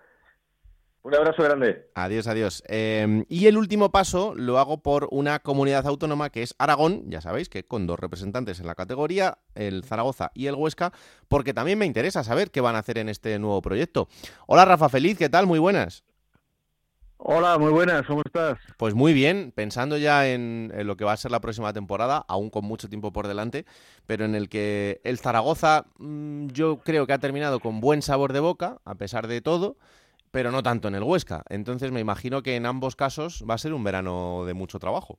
[1.07, 1.89] Un abrazo grande.
[1.95, 2.63] Adiós, adiós.
[2.67, 7.21] Em, y el último paso lo hago por una comunidad autónoma que es Aragón, ya
[7.21, 10.91] sabéis que con dos representantes en la categoría, el Zaragoza y el Huesca,
[11.29, 14.09] porque también me interesa saber qué van a hacer en este nuevo proyecto.
[14.47, 15.47] Hola Rafa Feliz, ¿qué tal?
[15.47, 16.03] Muy buenas.
[17.15, 18.59] Hola, muy buenas, ¿cómo estás?
[18.75, 22.49] Pues muy bien, pensando ya en, lo que va a ser la próxima temporada, aún
[22.49, 23.65] con mucho tiempo por delante,
[24.07, 28.33] pero en el que el Zaragoza mm, yo creo que ha terminado con buen sabor
[28.33, 29.77] de boca, a pesar de todo,
[30.37, 31.41] pero no tanto en el Huesca.
[31.49, 35.17] Entonces me imagino que en ambos casos va a ser un verano de mucho trabajo.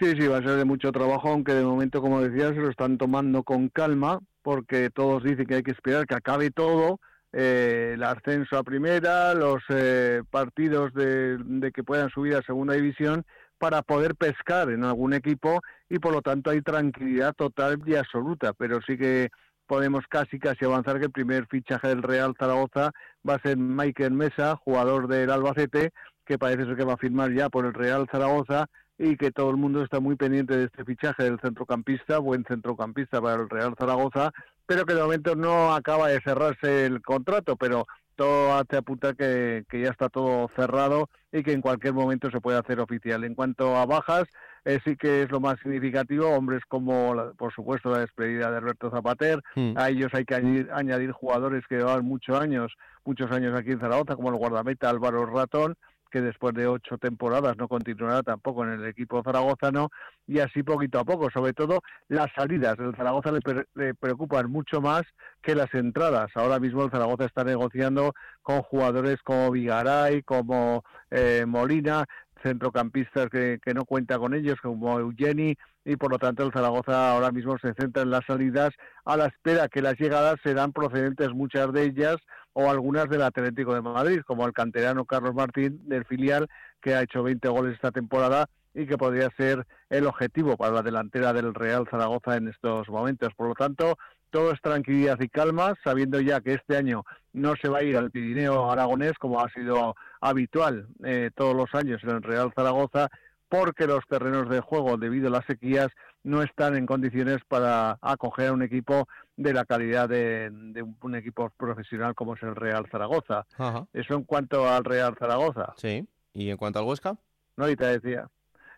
[0.00, 2.70] Sí, sí, va a ser de mucho trabajo, aunque de momento, como decías, se lo
[2.70, 6.98] están tomando con calma, porque todos dicen que hay que esperar que acabe todo
[7.32, 13.24] eh, el ascenso a primera, los eh, partidos de, que puedan subir a segunda división
[13.58, 18.54] para poder pescar en algún equipo y por lo tanto hay tranquilidad total y absoluta,
[18.54, 19.30] pero sí que
[19.72, 22.92] podemos casi casi avanzar que el primer fichaje del Real Zaragoza
[23.26, 25.92] va a ser Michael Mesa, jugador del Albacete,
[26.26, 28.66] que parece ser que va a firmar ya por el Real Zaragoza
[28.98, 33.22] y que todo el mundo está muy pendiente de este fichaje del centrocampista, buen centrocampista
[33.22, 34.32] para el Real Zaragoza,
[34.66, 39.64] pero que de momento no acaba de cerrarse el contrato, pero todo hace apunta que,
[39.70, 43.24] que ya está todo cerrado y que en cualquier momento se puede hacer oficial.
[43.24, 44.24] En cuanto a bajas,
[44.64, 46.28] eh, sí que es lo más significativo.
[46.28, 49.40] Hombres como, por supuesto, la despedida de Alberto Zapater.
[49.54, 49.74] Mm.
[49.76, 52.72] A ellos hay que añadir, añadir jugadores que llevan muchos años,
[53.04, 55.76] muchos años aquí en Zaragoza, como el guardameta Álvaro Ratón,
[56.10, 59.88] que después de ocho temporadas no continuará tampoco en el equipo zaragozano
[60.26, 61.30] y así poquito a poco.
[61.30, 65.04] Sobre todo las salidas del Zaragoza le, pre- le preocupan mucho más
[65.40, 66.30] que las entradas.
[66.34, 72.04] Ahora mismo el Zaragoza está negociando con jugadores como Vigaray, como eh, Molina,
[72.42, 77.30] centrocampistas que, no cuenta con ellos, como Eugeni, y por lo tanto el Zaragoza ahora
[77.30, 78.70] mismo se centra en las salidas
[79.04, 82.16] a la espera que las llegadas serán procedentes muchas de ellas
[82.52, 86.48] o algunas del Atlético de Madrid, como el canterano Carlos Martín del filial
[86.80, 90.82] que ha hecho 20 goles esta temporada y que podría ser el objetivo para la
[90.82, 93.34] delantera del Real Zaragoza en estos momentos.
[93.34, 93.98] Por lo tanto,
[94.32, 97.96] todo es tranquilidad y calma, sabiendo ya que este año no se va a ir
[97.96, 103.08] al Pirineo aragonés como ha sido habitual eh, todos los años en el Real Zaragoza,
[103.48, 105.88] porque los terrenos de juego, debido a las sequías,
[106.24, 111.14] no están en condiciones para acoger a un equipo de la calidad de, de un
[111.14, 113.44] equipo profesional como es el Real Zaragoza.
[113.58, 113.86] Ajá.
[113.92, 115.74] Eso en cuanto al Real Zaragoza.
[115.76, 116.08] Sí.
[116.32, 117.16] ¿Y en cuanto al Huesca?
[117.56, 118.28] No, y te decía.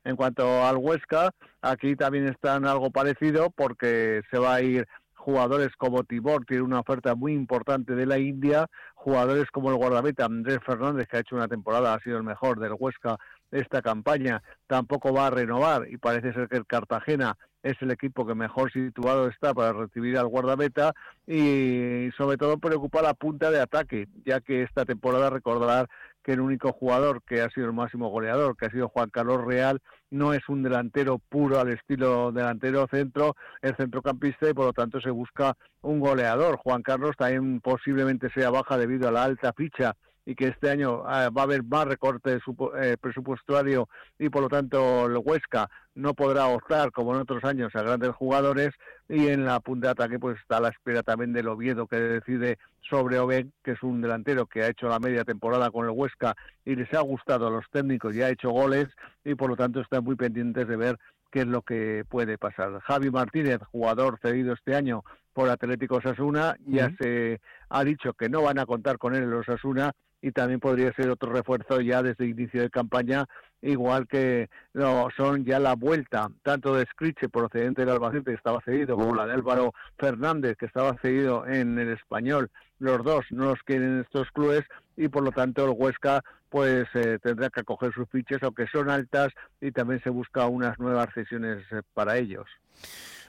[0.03, 1.31] En cuanto al Huesca,
[1.63, 4.87] aquí también están algo parecido porque se va a ir
[5.25, 10.27] jugadores como Tibor, tiene una oferta muy importante de la India, jugadores como el guardameta
[10.27, 13.17] Andrés Fernández, que ha hecho una temporada, ha sido el mejor del Huesca
[13.51, 18.27] esta campaña, tampoco va a renovar y parece ser que el Cartagena es el equipo
[18.27, 20.93] que mejor situado está para recibir al guardameta
[21.27, 25.89] y sobre todo preocupa la punta de ataque, ya que esta temporada recordar
[26.25, 29.45] que el único jugador que ha sido el máximo goleador, que ha sido Juan Carlos
[29.45, 34.73] Real, no es un delantero puro al estilo delantero centro, el centrocampista y por lo
[34.73, 36.57] tanto se busca un goleador.
[36.57, 39.95] Juan Carlos también posiblemente sea baja debido a la alta ficha
[40.27, 42.39] y que este año eh, va a haber más recorte
[42.81, 47.75] eh, presupuestario y por lo tanto el Huesca no podrá optar como en otros años
[47.75, 48.71] a grandes jugadores
[49.09, 51.97] y en la punta de ataque pues está a la espera también del Oviedo que
[51.97, 52.59] decide
[52.89, 56.35] sobre Oben, que es un delantero que ha hecho la media temporada con el Huesca
[56.65, 58.89] y les ha gustado a los técnicos y ha hecho goles
[59.25, 60.99] y por lo tanto están muy pendientes de ver
[61.31, 62.79] qué es lo que puede pasar.
[62.81, 66.97] Javi Martínez, jugador cedido este año por Atlético Osasuna, ya Ujú.
[67.01, 69.93] se ha dicho que no van a contar con él en los Osasuna
[70.25, 73.27] y también podría ser otro refuerzo ya desde inicio de campaña,
[73.61, 78.63] igual que no, son ya la vuelta tanto de Scriche procedente del Albacete que estaba
[78.63, 82.51] cedido como la de Álvaro Fernández que estaba cedido en el español.
[82.79, 84.63] Los dos no los quieren estos clubes
[84.97, 88.89] y por lo tanto el Huesca pues eh, tendrá que acoger sus fichas aunque son
[88.89, 89.29] altas
[89.61, 92.47] y también se busca unas nuevas cesiones eh, para ellos.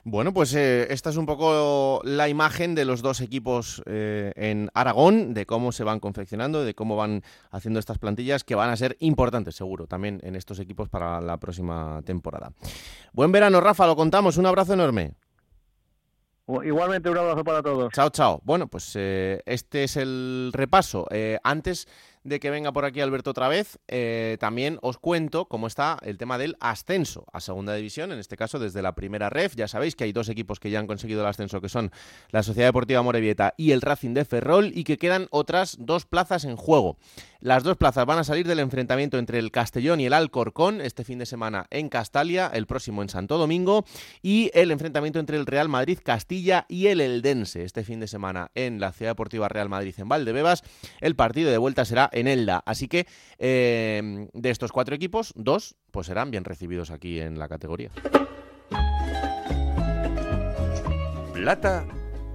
[0.08, 4.70] Bueno, pues eh, esta es un poco la imagen de los dos equipos eh, en
[4.72, 8.76] Aragón, de cómo se van confeccionando, de cómo van haciendo estas plantillas que van a
[8.76, 12.52] ser importantes, seguro, también en estos equipos para la próxima temporada.
[13.14, 14.36] Buen verano, Rafa, lo contamos.
[14.36, 15.14] Un abrazo enorme.
[16.48, 17.92] Igualmente un abrazo para todos.
[17.92, 18.40] Chao, chao.
[18.44, 21.08] Bueno, pues eh, este es el repaso.
[21.10, 21.88] Eh, antes
[22.26, 26.18] de que venga por aquí Alberto otra vez, eh, también os cuento cómo está el
[26.18, 29.54] tema del ascenso a segunda división, en este caso desde la primera ref.
[29.54, 31.92] Ya sabéis que hay dos equipos que ya han conseguido el ascenso, que son
[32.30, 36.44] la Sociedad Deportiva Morevieta y el Racing de Ferrol, y que quedan otras dos plazas
[36.44, 36.98] en juego.
[37.46, 41.04] Las dos plazas van a salir del enfrentamiento entre el Castellón y el Alcorcón este
[41.04, 43.84] fin de semana en Castalia, el próximo en Santo Domingo,
[44.20, 48.50] y el enfrentamiento entre el Real Madrid Castilla y el Eldense este fin de semana
[48.56, 50.64] en la Ciudad Deportiva Real Madrid en Valdebebas.
[51.00, 53.06] El partido de vuelta será en Elda, así que
[53.38, 57.92] eh, de estos cuatro equipos, dos pues serán bien recibidos aquí en la categoría.
[61.32, 61.86] Plata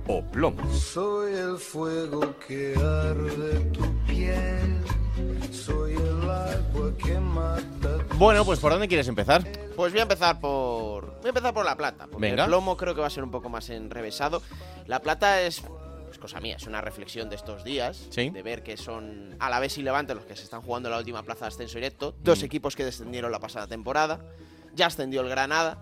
[0.08, 0.74] o plomo.
[0.74, 4.81] Soy el fuego que arde tu piel.
[8.18, 9.44] Bueno, pues ¿por dónde quieres empezar?
[9.76, 11.06] Pues voy a empezar por.
[11.22, 12.06] Voy a empezar por la plata.
[12.08, 12.44] Porque Venga.
[12.44, 14.42] el plomo creo que va a ser un poco más enrevesado.
[14.86, 15.64] La plata es.
[16.12, 18.08] Es cosa mía, es una reflexión de estos días.
[18.12, 18.30] Sí.
[18.30, 20.98] De ver que son a la vez y Levante los que se están jugando la
[20.98, 22.14] última plaza de ascenso directo.
[22.22, 22.46] Dos Mm.
[22.46, 24.20] equipos que descendieron la pasada temporada.
[24.76, 25.78] Ya ascendió el Granada.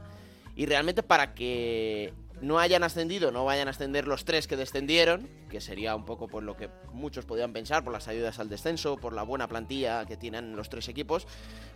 [0.55, 5.29] Y realmente para que no hayan ascendido, no vayan a ascender los tres que descendieron,
[5.49, 8.97] que sería un poco por lo que muchos podían pensar, por las ayudas al descenso,
[8.97, 11.27] por la buena plantilla que tienen los tres equipos,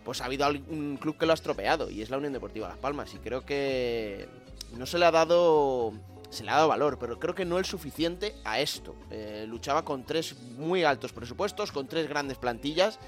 [0.04, 2.78] pues ha habido un club que lo ha estropeado y es la Unión Deportiva Las
[2.78, 3.12] Palmas.
[3.14, 4.28] Y creo que
[4.76, 5.92] no se le ha dado.
[6.30, 8.96] Se le ha dado valor, pero creo que no el suficiente a esto.
[9.10, 12.98] Eh, luchaba con tres muy altos presupuestos, con tres grandes plantillas.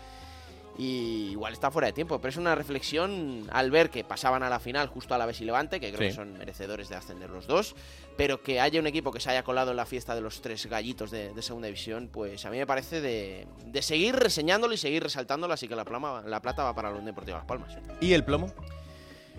[0.78, 2.18] Y igual está fuera de tiempo.
[2.20, 5.40] Pero es una reflexión al ver que pasaban a la final justo a la vez
[5.40, 6.06] y Levante, que creo Sí.
[6.08, 7.74] que son merecedores de ascender los dos,
[8.16, 10.66] pero que haya un equipo que se haya colado en la fiesta de los tres
[10.66, 14.76] gallitos de, de segunda división, pues a mí me parece de, de seguir reseñándolo y
[14.76, 17.76] seguir resaltándolo, así que la, plama, la plata va para la Unión Deportiva Las Palmas.
[18.00, 18.52] ¿Y el plomo?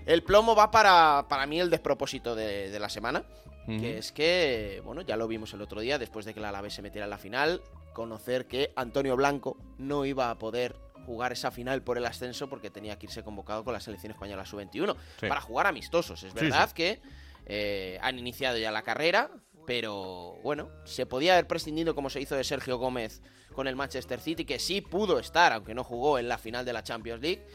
[0.06, 3.24] El plomo va para, para mí el despropósito de, de la semana,
[3.68, 6.74] que es que, bueno, ya lo vimos el otro día, después de que la Alavés
[6.74, 7.62] se metiera en la final,
[7.92, 10.74] conocer que Antonio Blanco no iba a poder
[11.08, 14.46] jugar esa final por el ascenso porque tenía que irse convocado con la selección española
[14.46, 15.28] sub-21 Sí.
[15.28, 16.22] para jugar amistosos.
[16.22, 16.76] Es verdad sí.
[16.76, 17.02] que
[17.48, 19.32] eh, han iniciado ya la carrera,
[19.66, 23.22] pero bueno, se podía haber prescindido como se hizo de Sergio Gómez
[23.54, 26.74] con el Manchester City, que sí pudo estar, aunque no jugó en la final de
[26.74, 27.46] la Champions League,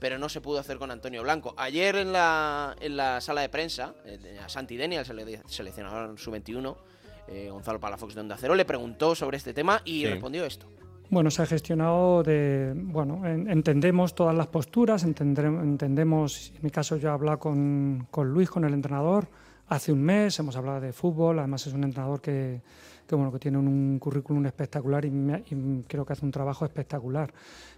[0.00, 1.54] pero no se pudo hacer con Antonio Blanco.
[1.56, 3.94] Ayer en la, en la sala de prensa,
[4.44, 6.76] a Santi Deni, el sele- seleccionador sub-21,
[7.28, 10.06] eh, Gonzalo Palafox de Onda Cero, le preguntó sobre este tema y Sí.
[10.06, 10.66] respondió esto.
[11.12, 16.70] Bueno, se ha gestionado de, bueno, en- entendemos todas las posturas, entendrem- entendemos, en mi
[16.70, 19.28] caso yo he hablado con, con Luis, con el entrenador,
[19.68, 22.62] hace un mes, hemos hablado de fútbol, además es un entrenador que,
[23.06, 26.64] que, bueno, que tiene un currículum espectacular y, me- y creo que hace un trabajo
[26.64, 27.30] espectacular.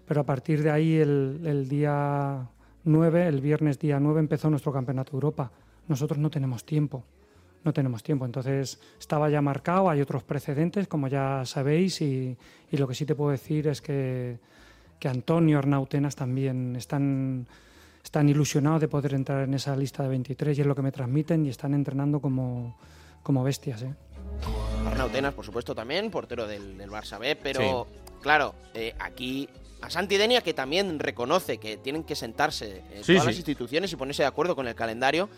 [0.06, 2.38] Pero a partir de ahí, el, el día
[2.84, 5.50] 9, el viernes día 9, empezó nuestro Campeonato de Europa.
[5.88, 7.02] Nosotros no tenemos tiempo
[7.64, 8.24] no tenemos tiempo.
[8.24, 12.36] Entonces estaba ya marcado, hay otros precedentes, como ya sabéis, y,
[12.70, 14.38] y lo que sí te puedo decir es que,
[14.98, 17.46] que Antonio Arnautenas también están,
[18.02, 20.92] están ilusionados de poder entrar en esa lista de 23 y es lo que me
[20.92, 22.76] transmiten y están entrenando como,
[23.22, 23.82] como bestias.
[23.82, 23.94] ¿eh?
[24.86, 27.86] Arnautenas, por supuesto, también, portero del, del Barça B, pero
[28.20, 29.48] claro, eh, aquí
[29.80, 33.28] a Santi Denia, que también reconoce que tienen que sentarse eh, Sí, todas sí.
[33.28, 35.28] las instituciones y ponerse de acuerdo con el calendario,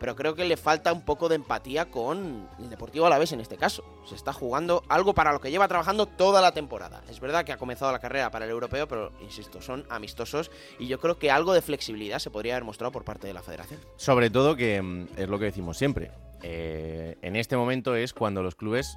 [0.00, 3.56] pero creo que le falta un poco de empatía con el Deportivo Alavés en este
[3.56, 3.84] caso.
[4.06, 7.02] Se está jugando algo para lo que lleva trabajando toda la temporada.
[7.08, 10.86] Es verdad que ha comenzado la carrera para el europeo, pero insisto, son amistosos y
[10.86, 13.80] yo creo que algo de flexibilidad se podría haber mostrado por parte de la federación.
[13.96, 16.10] Sobre todo que mm, es lo que decimos siempre.
[16.42, 18.96] eh, en este momento es cuando los clubes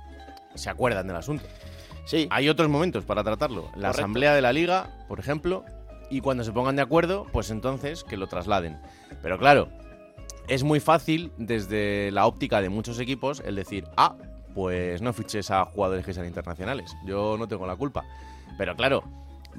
[0.56, 1.46] se acuerdan del asunto.
[2.06, 2.28] Sí.
[2.32, 3.64] Hay otros momentos para tratarlo.
[3.76, 3.90] La Correcto.
[4.02, 5.64] asamblea de la liga, por ejemplo,
[6.10, 8.80] y cuando se pongan de acuerdo, pues entonces que lo trasladen.
[9.22, 9.70] Pero claro,
[10.52, 14.18] es muy fácil desde la óptica de muchos equipos el decir, ah,
[14.54, 16.94] pues no fiches a jugadores que sean internacionales.
[17.06, 18.04] Yo no tengo la culpa.
[18.58, 19.02] Pero claro,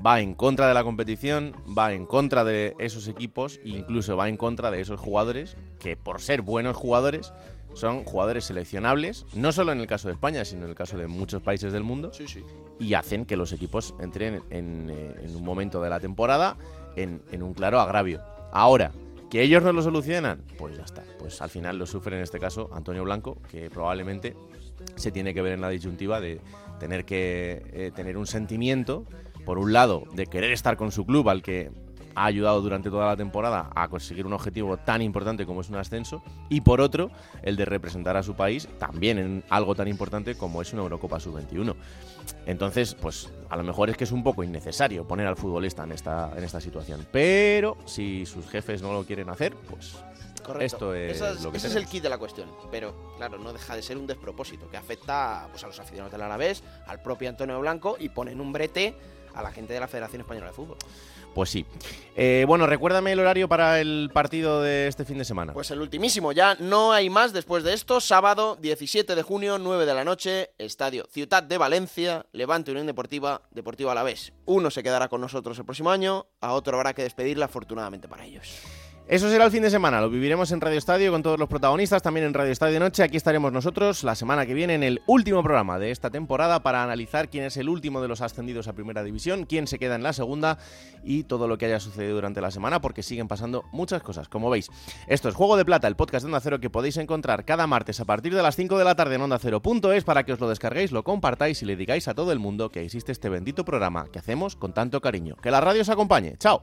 [0.04, 4.28] va en contra de la competición, va en contra de esos equipos e incluso va
[4.28, 7.32] en contra de esos jugadores que por ser buenos jugadores
[7.72, 11.06] son jugadores seleccionables, no solo en el caso de España, sino en el caso de
[11.06, 12.44] muchos países del mundo, Sí, sí.
[12.78, 16.58] y hacen que los equipos entren en, eh, en un momento de la temporada
[16.96, 18.20] en, en un claro agravio.
[18.52, 18.92] Ahora,
[19.32, 21.02] que ellos no lo solucionan, pues ya está.
[21.18, 24.36] Pues al final lo sufre en este caso Antonio Blanco, que probablemente
[24.94, 26.38] se tiene que ver en la disyuntiva de
[26.78, 29.06] tener que eh, tener un sentimiento,
[29.46, 31.70] por un lado, de querer estar con su club al que
[32.14, 35.76] ha ayudado durante toda la temporada a conseguir un objetivo tan importante como es un
[35.76, 37.10] ascenso, y por otro,
[37.42, 41.20] el de representar a su país también en algo tan importante como es una Eurocopa
[41.20, 41.74] Sub-21.
[42.46, 45.92] Entonces, pues a lo mejor es que es un poco innecesario poner al futbolista en
[45.92, 47.06] esta, en esta situación.
[47.10, 49.96] Pero si sus jefes no lo quieren hacer, pues
[50.42, 50.94] Correcto.
[50.94, 52.50] esto es lo que ese es el kit de la cuestión.
[52.70, 56.22] Pero, claro, no deja de ser un despropósito que afecta pues, a los aficionados del
[56.22, 58.96] Alavés, al propio Antonio Blanco y pone en un brete
[59.34, 60.76] a la gente de la Federación Española de Fútbol.
[61.34, 61.64] Pues sí.
[62.14, 65.54] Eh, bueno, recuérdame el horario para el partido de este fin de semana.
[65.54, 68.00] Pues el ultimísimo, ya no hay más después de esto.
[68.00, 73.42] Sábado 17 de junio, 9 de la noche, Estadio Ciudad de Valencia, Levante Unión Deportiva,
[73.50, 74.32] Deportivo Alavés.
[74.44, 78.24] Uno se quedará con nosotros el próximo año, a otro habrá que despedirla afortunadamente para
[78.24, 78.60] ellos.
[79.08, 82.02] Eso será el fin de semana, lo viviremos en Radio Estadio con todos los protagonistas,
[82.02, 83.02] también en Radio Estadio de Noche.
[83.02, 86.82] Aquí estaremos nosotros la semana que viene en el último programa de esta temporada para
[86.82, 90.02] analizar quién es el último de los ascendidos a Primera División, quién se queda en
[90.02, 90.56] la segunda
[91.02, 94.48] y todo lo que haya sucedido durante la semana, porque siguen pasando muchas cosas, como
[94.48, 94.70] veis.
[95.08, 98.00] Esto es Juego de Plata, el podcast de Onda Cero que podéis encontrar cada martes
[98.00, 100.48] a partir de las 5 de la tarde en Onda Cero.es para que os lo
[100.48, 104.06] descarguéis, lo compartáis y le digáis a todo el mundo que existe este bendito programa
[104.12, 105.36] que hacemos con tanto cariño.
[105.42, 106.36] Que la radio os acompañe.
[106.38, 106.62] ¡Chao!